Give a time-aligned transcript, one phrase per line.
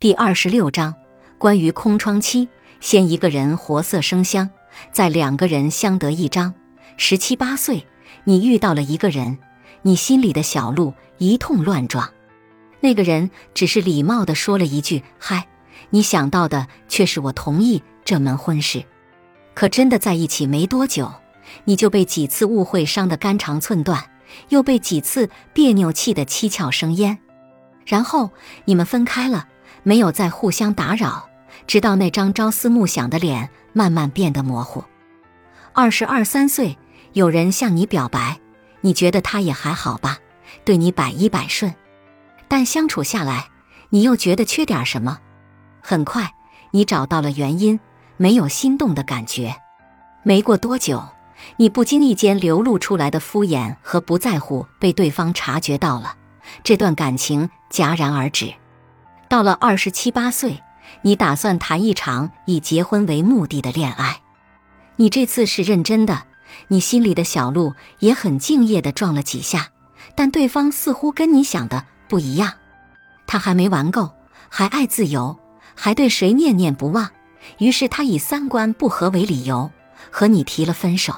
[0.00, 0.94] 第二十六章，
[1.38, 2.48] 关于空窗期。
[2.78, 4.48] 先一个人活色生香，
[4.92, 6.54] 再两个人相得益彰。
[6.96, 7.84] 十七八岁，
[8.22, 9.38] 你遇到了一个人，
[9.82, 12.08] 你心里的小鹿一通乱撞。
[12.78, 15.48] 那个人只是礼貌地说了一句“嗨”，
[15.90, 18.84] 你想到的却是我同意这门婚事。
[19.52, 21.12] 可真的在一起没多久，
[21.64, 24.08] 你就被几次误会伤得肝肠寸断，
[24.50, 27.18] 又被几次别扭气得七窍生烟，
[27.84, 28.30] 然后
[28.64, 29.48] 你们分开了。
[29.88, 31.30] 没有再互相打扰，
[31.66, 34.84] 直到那张朝思暮想的脸慢慢变得模糊。
[35.72, 36.76] 二十二三岁，
[37.14, 38.38] 有人向你表白，
[38.82, 40.18] 你觉得他也还好吧，
[40.62, 41.74] 对你百依百顺，
[42.48, 43.48] 但相处下来，
[43.88, 45.20] 你又觉得缺点什么。
[45.80, 46.34] 很快，
[46.72, 47.80] 你找到了原因，
[48.18, 49.56] 没有心动的感觉。
[50.22, 51.02] 没过多久，
[51.56, 56.14] 你不经意间流露出来的敷衍和不在乎被对方察觉到了，
[56.62, 58.52] 这段感情戛然而止。
[59.28, 60.62] 到了二十七八岁，
[61.02, 64.22] 你打算谈一场以结婚为目的的恋爱。
[64.96, 66.22] 你这次是认真的，
[66.68, 69.68] 你心里的小鹿也很敬业的撞了几下，
[70.14, 72.54] 但对方似乎跟你想的不一样。
[73.26, 74.10] 他还没玩够，
[74.48, 75.38] 还爱自由，
[75.74, 77.10] 还对谁念念不忘。
[77.58, 79.70] 于是他以三观不合为理由
[80.10, 81.14] 和你提了分手。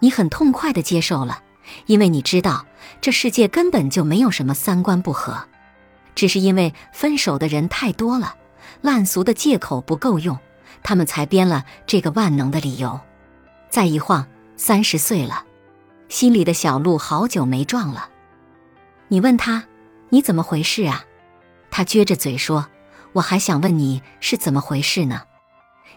[0.00, 1.42] 你很痛快的接受了，
[1.86, 2.66] 因为你知道
[3.00, 5.46] 这世界根本就没有什么三观不合。
[6.20, 8.34] 只是因为分手的人太多了，
[8.82, 10.38] 烂俗的借口不够用，
[10.82, 13.00] 他们才编了这个万能的理由。
[13.70, 15.46] 再一晃，三十岁了，
[16.10, 18.10] 心里的小鹿好久没撞了。
[19.08, 19.64] 你问他，
[20.10, 21.06] 你怎么回事啊？
[21.70, 22.66] 他撅着嘴说
[23.16, 25.22] ：“我还想问你是怎么回事呢。”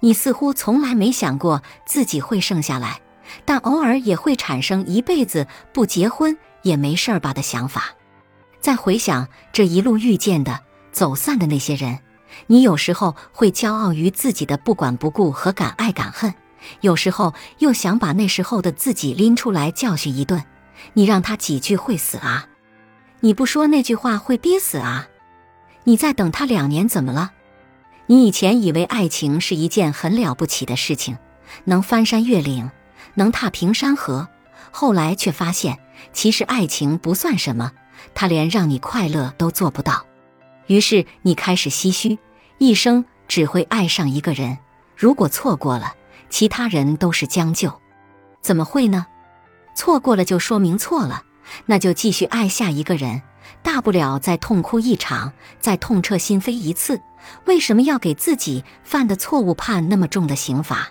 [0.00, 3.00] 你似乎从来没想过自己会剩下来，
[3.46, 7.94] 但偶尔也会产生一辈子不结婚也没事儿吧的想法。
[8.60, 10.60] 再回想这一路遇见的、
[10.92, 11.98] 走散的那些人，
[12.46, 16.34] 你有时候会骄傲于自己的不管不顾和敢爱敢恨，
[16.80, 20.44] 有时候又想把那时候的自己拎出来教训一顿。
[20.94, 22.46] 你让他几句会死啊？
[23.20, 25.08] 你不说那句话会憋死啊？
[25.84, 27.32] 你再等他两年怎么了？
[28.06, 31.16] 你以前以为爱情是一件很了不起的事情，
[31.64, 32.70] 能翻山越岭，
[33.14, 34.28] 能踏平山河，
[34.70, 35.78] 后来却发现，
[36.12, 37.72] 其实爱情不算什么。
[38.14, 40.04] 他连让你快乐都做不到，
[40.66, 42.18] 于是你开始唏嘘，
[42.58, 44.58] 一生只会爱上一个人，
[44.96, 45.94] 如果错过了，
[46.28, 47.80] 其他人都是将就。
[48.40, 49.06] 怎么会呢？
[49.74, 51.22] 错过了就说明错了，
[51.66, 53.22] 那就继续爱下一个人，
[53.62, 57.00] 大不了再痛哭一场，再痛彻心扉一次。
[57.44, 60.88] 为什么要给自己犯的错误判那么重的刑罚？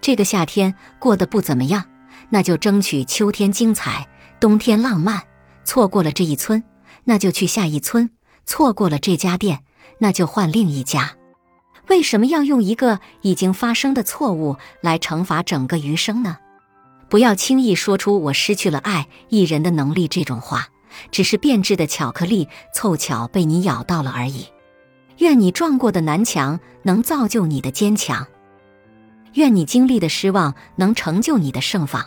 [0.00, 1.84] 这个夏天过得不怎么样，
[2.28, 4.06] 那就争取秋天精彩，
[4.38, 5.22] 冬天浪漫。
[5.64, 6.62] 错过了这一村，
[7.04, 8.08] 那就去下一村；
[8.46, 9.64] 错过了这家店，
[9.98, 11.16] 那就换另一家。
[11.88, 16.38] 为什么要用一个已经发生的错误来惩罚整个余生呢？
[17.08, 20.68] 不要轻易说出“我失去了爱一人的能力”这种话，
[21.10, 24.46] 只是变质的巧克力凑巧被你咬到了而已。
[25.18, 28.26] 愿你撞过的南墙能造就你的坚强，
[29.34, 32.04] 愿你经历的失望能成就你的盛放。